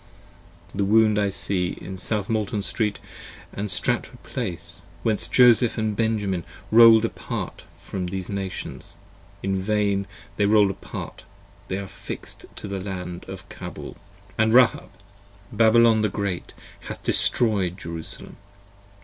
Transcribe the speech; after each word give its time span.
55 0.69 0.77
The 0.79 0.85
Wound 0.85 1.19
I 1.19 1.29
see 1.29 1.77
in 1.79 1.95
South 1.95 2.27
Molton 2.27 2.63
Street 2.63 2.97
& 3.37 3.67
Stratford 3.67 4.23
place, 4.23 4.81
Whence 5.03 5.27
Joseph 5.27 5.75
& 5.95 5.95
Benjamin 5.95 6.43
roll'd 6.71 7.05
apart 7.05 7.61
away 7.65 7.77
from 7.77 8.07
the 8.07 8.25
Nations: 8.33 8.97
57 9.43 9.43
In 9.55 9.61
vain 9.61 10.07
they 10.37 10.47
roll'd 10.47 10.71
apart: 10.71 11.23
they 11.67 11.77
are 11.77 11.85
fix'd 11.85 12.45
into 12.45 12.67
the 12.67 12.79
Land 12.79 13.25
of 13.27 13.47
Cabul. 13.49 13.93
p. 13.93 13.99
75 14.37 14.39
AND 14.39 14.53
Rahab, 14.55 14.89
Babylon 15.51 16.01
the 16.01 16.09
Great, 16.09 16.53
hath 16.87 17.03
destroyed 17.03 17.77
Jerusalem. 17.77 18.37